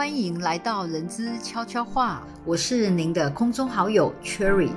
[0.00, 4.70] 欢迎来到人之悄悄话，我是您的空中好友 Cherry。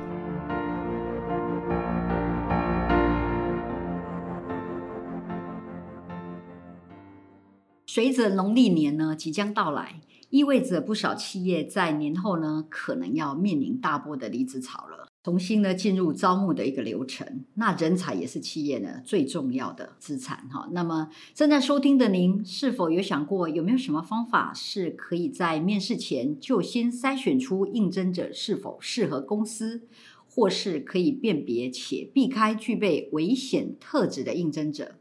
[7.86, 15.08] 随着农历年呢即将到来，意味着不少企业在年后呢可能要面临大波的离职潮了。
[15.24, 20.68] 重新呢进入招募的一个流程，那人才也是企业呢最重要的资产哈。
[20.74, 29.84] 那么正在收听的您，是否有想过有没有什么方法是可以在面试前就先筛选出应征者是否适合公司，
[30.28, 34.96] 或是可以辨别且避开具备危险特质的应征者？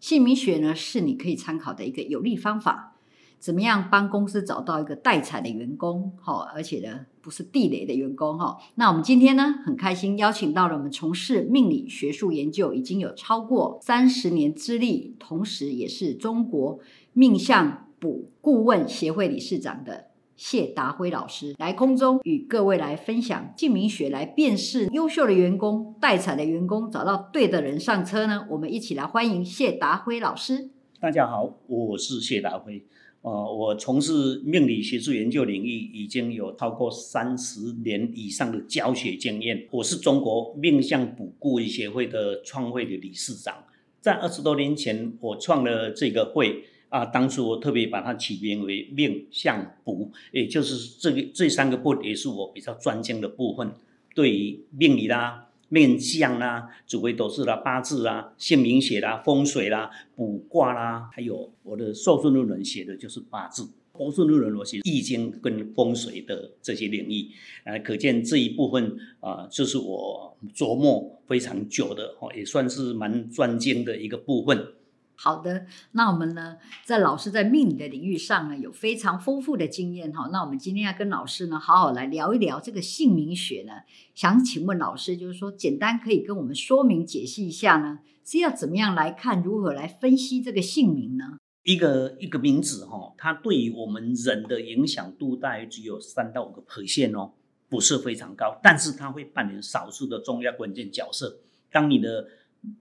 [0.00, 2.96] 姓名学呢是你可以参考的一个有利方法。
[3.38, 6.12] 怎么样帮公司找到一个待产的员工？
[6.20, 8.56] 哈，而且呢不是地雷的员工哈。
[8.76, 16.78] 那我们今天呢很开心邀请到了我们从事命理学术研究已经有超过三十年资历，同时也是中国
[17.12, 28.46] 命相卜顾问协会理事长的谢达辉老师，来空中与各位来分享姓名学来辨识优秀的员工、待产的员工，找到对的人上车呢。
[28.48, 30.70] 我们一起来欢迎谢达辉老师。
[30.98, 32.86] 大家好，我是谢达辉。
[33.22, 39.66] 呃，我从事命理学术研究领域已经有超过三十年以上的教学经验。
[39.70, 43.62] 我是中国命相卜顾问协会的创会的理事长。
[44.00, 53.70] 在二十多年前，我创了这个会啊，当初我特别把它起名为命相卜，也就是这个这三个部也是我比较专精的部分，
[54.14, 55.49] 对于命理啦。
[55.70, 63.62] 面相啦、紫微斗数啦、八字啦、姓名学啦、风水啦、卜卦啦，还有我的寿顺论文写的就是八字，
[63.96, 67.28] 寿顺论文我写易经跟风水的这些领域，
[67.64, 74.74] 呃，可见这一部分啊，就是我琢磨非常久的哦，也算是蛮专精的一个部分。
[75.22, 80.30] 好的，那我们呢，在老师在命理的领域上呢，有非常丰富的经验哈。
[80.32, 83.72] 那我们今天要跟老师呢，好好来聊一聊这个姓名学呢。
[84.14, 91.36] 想请问老师，就是说，简单可以跟我们说明解析一下呢，是要怎么样来看，如何来分析这个姓名呢？
[91.64, 97.34] 一个一个名字哈，它对于我们人的影响度大约只有三到五个 percent 哦，
[97.68, 101.40] 不是非常高，但是它会扮演少数的重要关键角色。
[101.70, 102.26] 当你的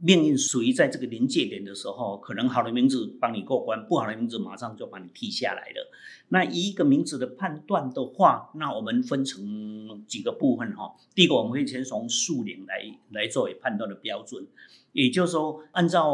[0.02, 5.90] 命运属于在这个临界点的时候，可能好的名字帮你过关，不好的名字马上就把你踢下来了。
[6.28, 10.94] 那一个名字的判断的话，那我们分成几个部分哈。
[11.16, 14.46] 第一个，我们会先从数年来来作为判断的标准，
[14.92, 16.14] 也就是说，按照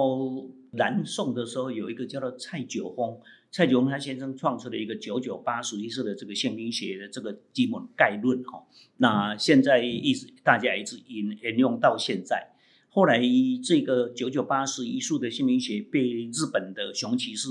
[0.74, 3.20] 南宋的时候有一个叫做蔡九峰，
[3.52, 8.64] 蔡九峰他先生创出的一个九九八十一式的这个姓名学的这个基本概论哈。
[8.98, 12.52] 那现在一直大家一直沿沿用到现在。
[12.96, 13.22] 后来，
[13.62, 17.50] 这个九九八十一数的姓名学被日本的熊骑士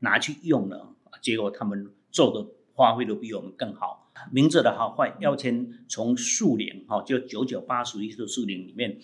[0.00, 4.12] 拿去用了，结果他们做的发挥都比我们更好。
[4.30, 9.00] 名字的好坏要先从数年，哈，就九九八十一数的数年里面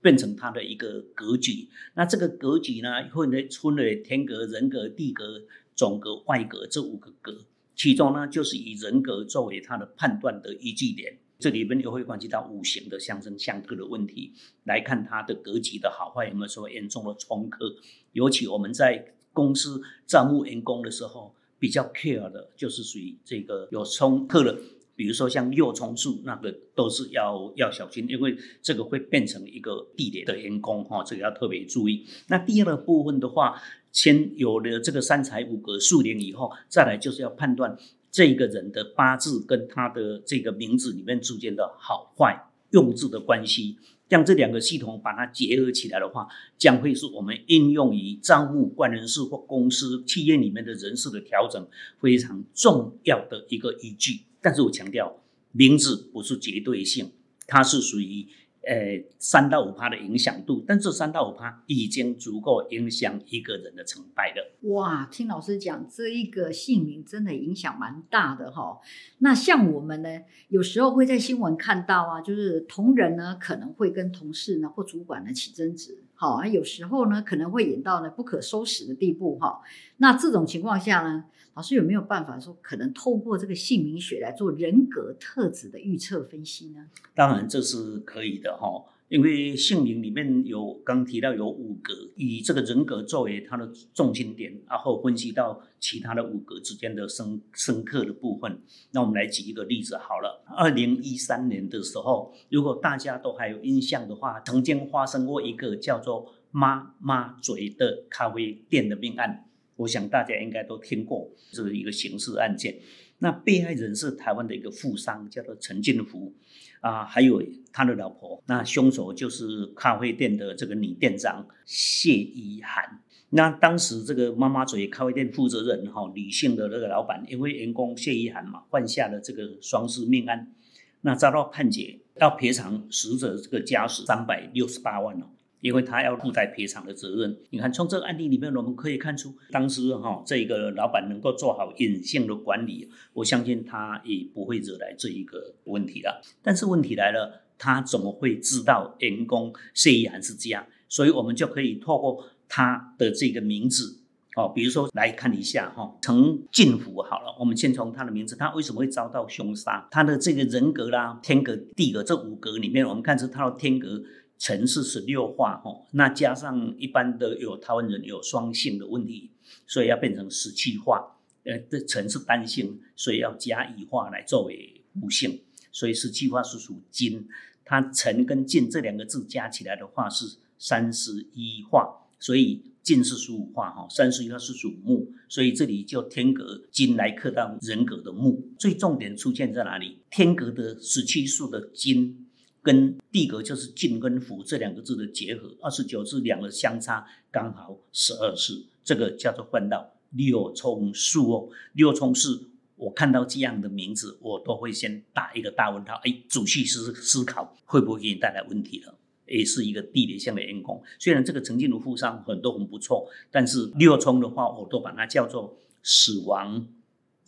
[0.00, 1.68] 变成它的一个格局。
[1.92, 5.42] 那这个格局呢，分为分为天格、人格、地格、
[5.76, 7.44] 总格、外格这五个格，
[7.76, 11.18] 其中呢，就是以人格作为它的判断的依据点。
[11.38, 14.32] 这里边又会关系到五行的相生相克的问题，
[14.64, 17.76] 来看它的格局的好坏有没有说严重的冲克。
[18.12, 24.58] 尤其我们在公司招募员工的时候，比较 care 的就是属于这个有冲克的，
[24.96, 32.04] 比如说像六冲数那个都是要要小心，因为这个会变成一个地雷的员工哈，这个要特别注意。
[32.26, 33.62] 那第二个部分的话，
[33.92, 37.78] 先有了这个三才五格数年以后，再来就是要判断。
[38.10, 43.76] 这个人的八字跟他的这个名字里面之间的好坏用字的关系，
[44.08, 51.66] 将这两个系统把它结合起来的话，将会是我们应用于招募官人事或公司企业里面的人事的调整
[52.00, 54.20] 非常重要的一个依据。
[54.40, 55.20] 但是我强调，
[55.52, 57.12] 名字不是绝对性，
[57.46, 58.26] 它是属于。
[58.68, 64.58] 呃，三到五趴的影响度，但这三到五趴已经足够影响一个人的成败了。
[64.74, 68.78] 哇，听老师讲，这一个姓名真的影响蛮大的哈。
[69.20, 70.20] 那像我们呢，
[70.50, 79.60] 有时候会在新闻看到啊，就是同仁呢可能会跟同事呢或主管呢起争执，好啊，有时候呢可能会演到呢不可收拾的地步哈。
[79.98, 81.26] 那这种情况下呢？
[81.54, 86.86] 老师有没有办法说，可能透过这个姓名学来做人格特质的预测分析呢？
[87.14, 98.60] 当然这是可以的哈，因为姓名里面有刚提到有五格，以这个人格作为它的重心点，然后分析到其他的五格之间的深深刻的部分。
[98.92, 109.46] 那我们来举一个例子好了，二零一三年的时候，如果大家都还有印象的话，曾经发生过一个叫做“妈妈嘴”的咖啡店的命案。
[109.76, 112.78] 我想大家应该都听过，这是一个刑事案件。
[113.18, 116.32] 那被害人是台湾的一个富商，叫做陈进福，
[116.80, 117.42] 啊，还有
[117.72, 118.42] 他的老婆。
[118.46, 123.02] 那凶手就是咖啡店的这个女店长谢依涵。
[123.30, 130.52] 那当时这个妈妈嘴咖啡店负责人哈，女性的那个老板，因为员工谢依涵嘛，犯下了这个双尸命案，
[131.00, 135.26] 那遭到判决要赔偿死者这个家属三百六十八万哦。
[135.60, 137.36] 因为他要负担赔偿的责任。
[137.50, 146.22] 你看，从这个案例里面，我们可以看出，当时哈这个老板能够做好隐性的管理，我相信他也不会惹来这一个问题了。
[146.42, 150.64] 但是问题来了，他怎么会知道员工谢依涵是这样？
[150.88, 154.00] 所以我们就可以透过他的这个名字
[154.36, 159.88] 哦，比如说来看一下哈，陈进福好了，我们先从他的名字，他为什么会遭到凶杀？
[159.90, 164.02] 他的这个人格啦、天格、地格这五格里面，我们看出他的天格。
[164.38, 169.30] 城是十六画哦，那加上一般的有台湾人有双性的问题，
[169.66, 171.16] 所以要变成十七画。
[171.44, 175.40] 呃，这城是单性，所以要加一画来作为复性，
[175.72, 177.26] 所以十七画是属金。
[177.64, 188.50] 它辰跟进这两个字加起来的话是三十一画，所以进是属五画哈，三十一画是属木，所以这里就天格金来克到人格的木。
[188.58, 189.98] 最重点出现在哪里？
[190.10, 192.27] 天格的十七数的金。
[192.62, 201.48] 跟地格就是进跟福这两个字的结合，二十九字两个相差刚好十二次，这个叫做换到六冲数哦。
[201.72, 202.28] 六冲是，
[202.76, 206.00] 我看到这样的名字，我都会先打一个大问号。
[206.04, 208.94] 哎，仔细思思考，会不会给你带来问题了？
[209.26, 210.82] 也是一个地理性的员工。
[210.98, 216.66] 虽然这个陈进如富商很多很不错，但是六冲的话，我都把它叫做死亡。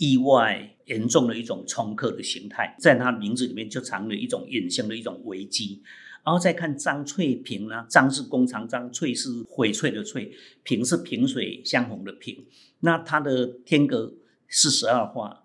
[0.00, 5.82] 意外严重的一种冲克的形态，在他名字里面就藏了一种隐性的一种危机。
[6.24, 12.46] 然后再看张翠萍呢，张是弓长张，翠是翡翠的翠，萍是萍水相逢的萍。
[12.80, 14.14] 那他的天格
[14.48, 15.44] 是十二画，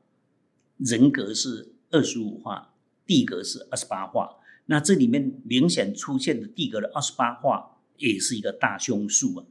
[0.78, 2.74] 人格是二十五画，
[3.06, 4.38] 地格是二十八画。
[4.68, 9.46] 那这里面明显出现的地格的二十八画，也是一个大凶数啊。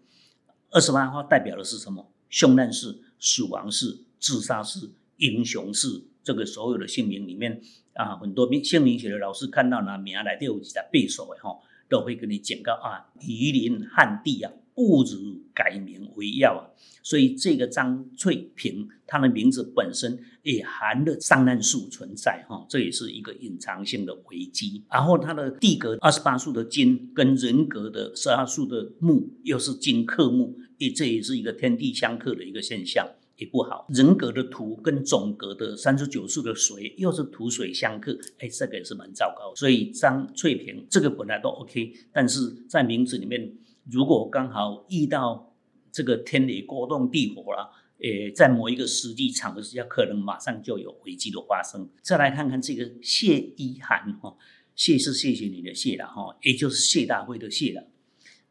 [0.71, 2.11] 二十八画代表的是什么？
[2.31, 3.99] 凶难事、死亡事。
[4.25, 4.89] 自杀式、
[5.19, 7.61] 英雄式，这个所有的姓名里面
[7.93, 11.61] 啊，很多名姓名学的老师看到呢，名来都有几在背熟的哈，
[11.91, 16.73] 都会跟你警告啊，夷陵汉地啊，不如改名为要啊。
[17.03, 24.83] 所以这个张翠萍，她的名字本身也含了丧难数存在哈，这也是一个隐藏性的危机。
[24.91, 33.07] 然后他的地格二十八数的金跟人格的十二数的木又是金克木，也这也是一个天地相克的一个现象。
[33.37, 39.53] 也不好，人格的土跟总格的三十九数的水又是土水相克，哎，这个也是蛮糟糕。
[39.57, 43.53] 所以张翠萍这个本来都 OK，但是在名字里面，
[43.91, 45.53] 如果刚好遇到
[45.91, 51.89] 这个天雷勾动地火了，诶，在某一个时机场合之下，可能马上就有危机的发生。
[52.03, 54.37] 再来看看这个谢依涵哈，
[54.77, 57.89] 谢是谢谢你的谢了哈，也就是谢大辉的谢了。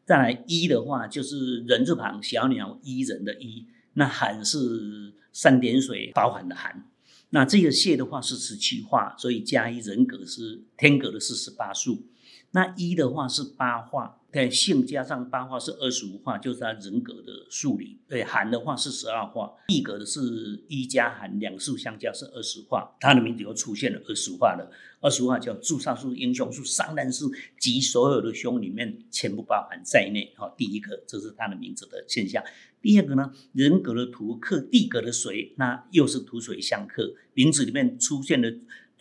[0.04, 3.66] 再来一的话，就是人字旁小鸟依人的依。
[3.94, 6.88] 那寒是三点水包含的寒，
[7.30, 12.06] 那这个谢的话是十七化，所以加一人格是天格的四十八数，
[12.54, 14.20] 那一的话是八画。
[14.30, 18.00] 对，性加上八画是二十五画，就是他人格的数理。
[18.08, 22.96] 对，寒的话是十二画，地格的是一加寒，两数相加是二十画。
[22.98, 27.30] 他的名字又出现了二十画了，二十画叫朱砂数、英雄数、商人数
[27.60, 30.32] 及所有的凶里面全部包含在内。
[30.36, 32.42] 好，第一个这是他的名字的现象。
[32.82, 38.52] 第二个呢，人格的土克地格的水，那又是土水相克，名字里面出现的。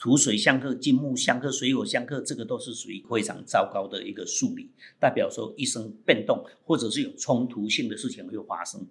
[0.04, 4.70] 土水相克，金木相克，水火相克，这个都是属于非常糟糕的一个数理，
[5.00, 8.86] 代表说一生变动，或者是有冲突性的事情会发生。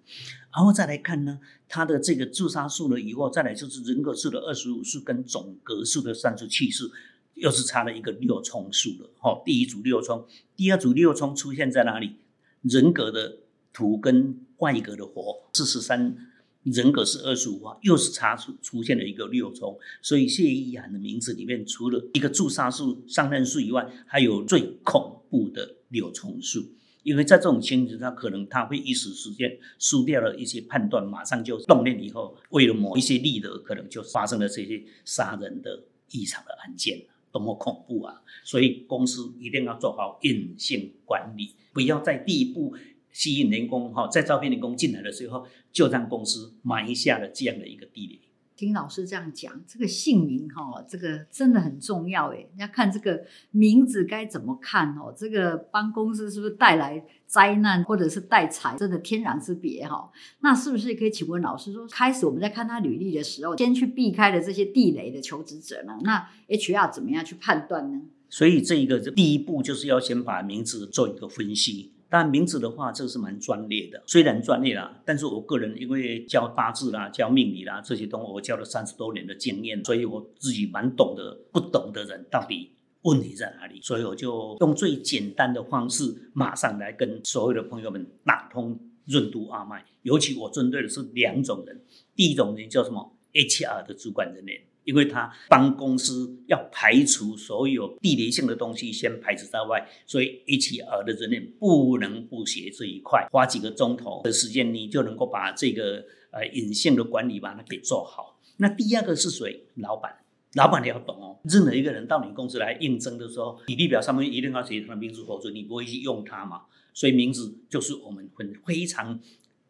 [0.51, 1.39] 然后再来看呢，
[1.69, 6.89] 它的这个自杀数呢，以后再来就是人格数的二十五数跟总格数的三十七数，
[7.35, 9.11] 又是差了一个六冲数了。
[9.19, 12.15] 哈，第一组六冲，第二组六冲出现在哪里？
[12.63, 13.37] 人格的
[13.71, 16.32] 土跟外格的火，四十三。
[16.63, 26.65] 人格是二十五画，又是查出出现了一个六冲，所以谢依涵的名字里面除了一个助杀数、上任数以外，还有最恐怖的六冲数。
[27.03, 38.21] 因为在这种情形下，可能他会一时之间输掉了一些判断，马上就动念以后，为了某一些利得，可能就发生了这些杀人的异常的案件，多么恐怖啊！
[38.45, 42.73] 所以公司一定要做好隐性管理，不要在第一步。
[43.13, 48.19] 吸引员工哈，在招聘员工进来的时候，就让公司埋下了这样的一个地雷。
[48.55, 52.47] 听老师这样讲，这个姓名哈，这个真的很重要诶。
[52.57, 60.11] 要看这个名字该怎么看哦，这个帮公司是不是带来灾难或者是带财，真的天壤之别哈。
[60.41, 65.97] 那是不是可以请问老师说，开始我们在看他履历的时候，先去避开了这些地雷的求职者呢？
[66.03, 68.01] 那 HR 怎么样去判断呢？
[68.29, 71.91] 所以这一个第一步就是要先把名字做一个分析。
[72.13, 82.69] 但名字的话，这个是蛮专业的，虽然专业啦，但是我个人因为教八字啦、教命理啦这些东西，我教了三十多年的经验，所以我自己蛮懂得，不懂的人到底
[83.01, 89.83] 问题在哪里，所以我就用最简单的方式，马上来跟所有的朋友们打通任督二脉。
[90.03, 91.81] 尤其我针对的是两种人，
[92.15, 94.61] 第一种人叫什么？HR 的主管人员。
[94.83, 108.39] 因为他帮公司要排除所有地理性的东西，先排除在外，所以一起耳的人员不能不学这一块，花几个钟头的时间，你就能够把这个呃隐性的管理把它给做好。
[108.57, 109.65] 那第二个是谁？
[109.75, 110.13] 老板，
[110.55, 111.39] 老板你要懂哦。
[111.43, 116.63] 任何一个人到你公司来应征的时候，履历表上面一定要写他的名字，否则你不会去用他嘛。
[116.93, 119.19] 所以名字就是我们很非常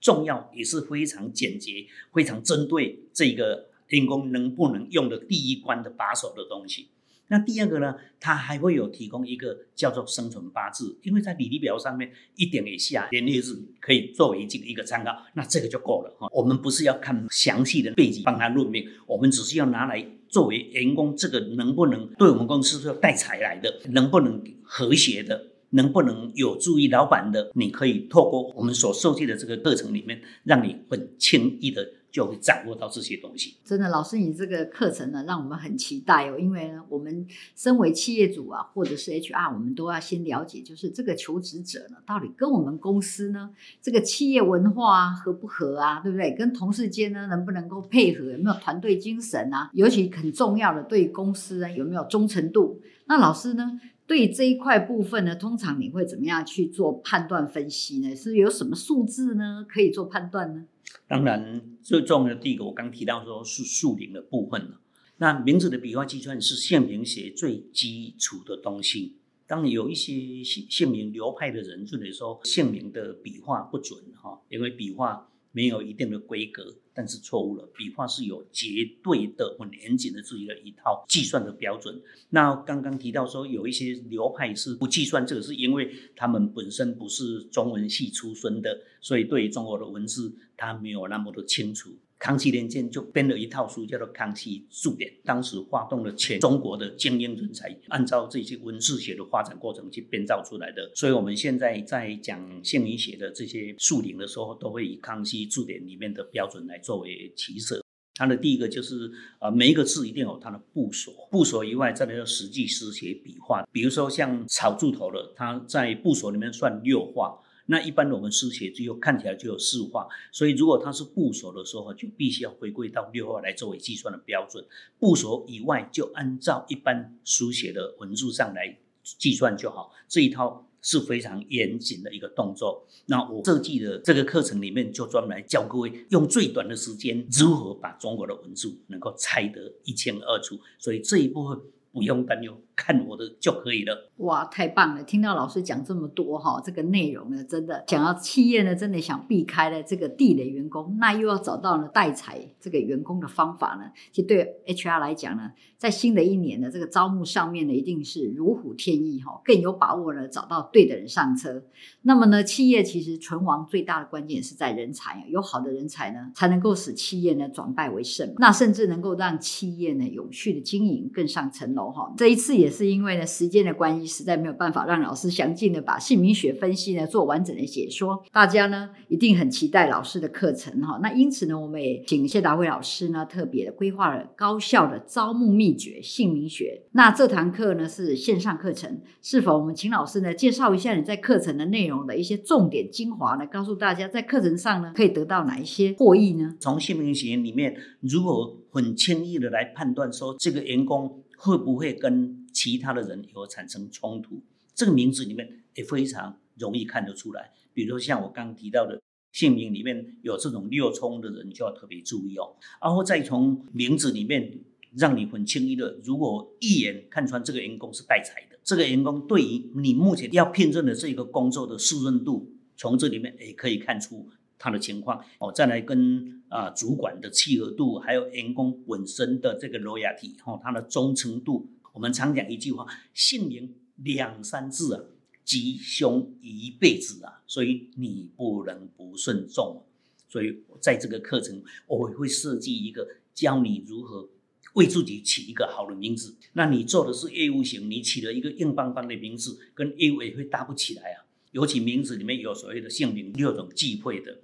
[0.01, 3.69] 重要，也是非常简洁、非常针对这个。
[3.93, 6.87] 员工能不能用的第一关的把手的东西？
[7.27, 7.95] 那第二个呢？
[8.19, 16.27] 他还会有提供一个叫做生存八字，因为在履历表上面一点以下年月日可以作为这个一个参考，那这个就够了哈。
[16.31, 27.51] 我们不是要看详细的背景帮他论命，我们只是要拿来作为员工这个能不能对我们公司是带财来的，能不能和谐的，能不能有助于老板的？
[27.55, 31.93] 你可以透过我们所设计的这个课程里面，让你很轻易的。
[32.13, 33.55] 就会掌握到这些东西。
[33.65, 36.37] 真的，老师，你这个课程呢，让我们很期待哦。
[36.37, 43.49] 因为呢，我们身为企业主啊，或者是 HR，我们都要先了解，就是这个求职者呢，到底跟我们公司呢，
[43.81, 46.01] 这个企业文化啊合不合啊？
[46.01, 46.35] 对不对？
[46.35, 48.25] 跟同事间呢，能不能够配合？
[48.25, 49.71] 有没有团队精神啊？
[49.73, 52.79] 尤其很重要的，对公司呢，有没有忠诚度？
[53.07, 58.15] 那老师呢，对这一块部分呢，通常你会怎么样去做判断分析呢？
[58.15, 60.65] 是有什么数字呢，可以做判断呢？
[61.07, 64.79] 当然，最重要的第一个，我刚提到说是树龄的部分了。
[65.17, 69.17] 那名字的笔画计算是姓名学最基础的东西。
[69.45, 75.29] 当有一些姓姓名流派的人认为说姓名的笔画不准哈，因为笔画。
[75.53, 77.69] 没有一定的规格，但是错误了。
[77.77, 78.67] 笔画是有绝
[79.01, 82.01] 对的、很严谨的自己的一套计算的标准。
[82.31, 91.91] 那刚刚提到说有一些流派是不计算这个，是因为他们本身不是中文系出身的，所以对中国的文字他没有那么的清楚。
[92.23, 100.89] 康熙年间就编了一套书，叫做《康熙注典》，当时发动了全中国的精英人才，按照这些文字学的发展过程去编造出来的。
[100.95, 107.83] 所以，我们现在在讲姓名学的这些树林的时候，都会以《康熙注典》里面的标准来作为起色。
[108.15, 109.11] 它的第一个就是，
[109.41, 113.67] 呃，每一个字一定有它的部首，部首以外，再来要实际书写笔画。
[113.69, 117.37] 比如说像草字头的，它在部首里面算六画。
[117.65, 124.65] 那一般我们书写只有看起来就有四画，所以如果它是部首的时候，就必须要回归到六画来作为计算的标准。
[124.99, 129.93] 部首以外，就按照一般书写的文字上来计算就好。
[130.09, 132.85] 这一套是非常严谨的一个动作。
[133.05, 140.59] 那我设计的这个课程里面，就专门来教各位用最短的时间如何把中国的文字能够猜得一清二楚。
[140.77, 141.61] 所以这一部分。
[141.93, 144.11] 不用担忧，看我的就可以了。
[144.17, 145.03] 哇，太棒了！
[145.03, 153.91] 听到老师讲这么多哈，这个内容呢，真的想要企业呢，真的想避开了这个地雷员工，那又要找到呢代财这个员工的方法呢？
[154.11, 161.63] 其实对 HR 来讲呢，在新的一年的这个招募上面呢，一定是如虎添翼哈，更有把握呢找到对的人上车。
[162.03, 171.91] 那么呢，企业其实存亡最大的关键是在人才，有好的人才呢，才能够使企业呢转败为胜，那甚至能够让企业呢永续的经营更上层楼。
[171.91, 178.23] 哈，这一次也也是因为呢时间的关系，实在没有办法让老师详尽的把姓名学分析呢做完整的解说。
[178.31, 180.97] 大家呢一定很期待老师的课程哈。
[181.01, 186.81] 那因此呢，我们也请谢达辉老师呢特别的规划了高效的招募秘诀姓名学。
[186.93, 193.45] 那这堂课呢是线上课程，是否我们请老师呢介绍一下你在课程的内容的一些重点精华呢？
[193.47, 196.55] 告诉大家在课程上呢可以得到哪一些获益呢？
[196.59, 201.19] 从姓名学里面，如果很轻易的来判断说这个员工。
[201.35, 204.41] 会不会跟其他的人有产生冲突？
[204.73, 207.51] 这个名字里面也非常容易看得出来。
[207.73, 209.01] 比如像我刚提到的
[209.33, 212.55] 姓名里面有这种六冲的人，就要特别注意哦。
[212.81, 214.59] 然后再从名字里面
[214.95, 224.29] 让你很轻易的，如果一眼看穿这个员工是带财的，这个员工对于你目前要聘任的这个工作的适任度，从这里面也可以看出。
[224.57, 231.67] 他的情况哦，再来跟啊主管的契合度，还有员工本身的这个 loyalty 哦，他的忠诚度。
[231.93, 235.03] 我们常讲一句话，姓名两三字啊，
[235.45, 239.83] 吉凶一辈子啊，所以你不能不慎重。
[240.27, 244.27] 所以在这个课程，我会设计一个教你如何
[244.73, 246.35] 为自己起一个好的名字。
[246.53, 251.23] 那你做的是业务型，你起了一个硬邦邦的名字，跟业务也会搭不起来啊。
[251.51, 254.39] 尤其名字里面有所谓的姓名六种忌讳的。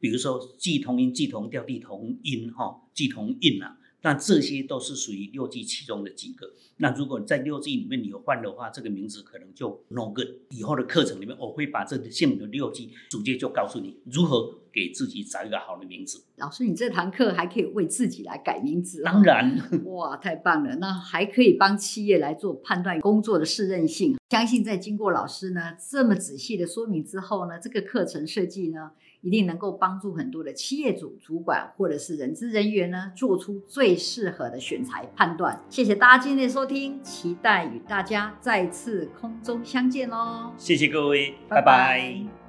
[0.00, 6.52] 比如说，忌同音、忌同调、地同音，哈，既同音啊，那这些都是属于六 G 其中的几个。
[6.76, 10.28] 那如果在六 G 里面你有换的话，这个名字可能就 no good。
[10.50, 16.22] 以后的课程里面，我会把这个姓名的六 G 直接就告诉你如何给自己找一个好的名字。
[16.36, 19.02] 老师，你这堂课还可以为自己来改名字？
[19.02, 20.76] 当然， 哇，太棒了！
[20.76, 24.18] 那还可以帮企业来做判断工作的适任性。
[24.28, 28.90] 相信在经过老师呢这么仔细的说明之后呢，这个课程设计呢。
[29.22, 35.60] 一定能够帮助很多的企业主、主管或者是人资人员呢，做出最适合的选材判断。
[35.68, 40.52] 谢谢大家今天的收听，期待与大家再次空中相见哦！
[40.56, 42.45] 谢谢各位，拜拜。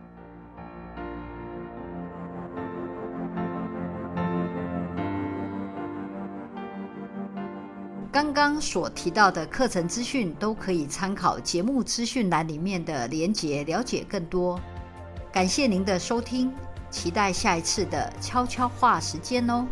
[8.11, 14.59] 刚刚所提到的课程资讯都可以参考节目资讯栏里面的连结，了解更多。
[15.31, 16.51] 感谢您的收听。
[16.89, 19.67] 期待下一次的悄悄话时间哦。